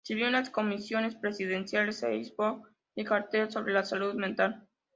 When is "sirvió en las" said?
0.03-0.49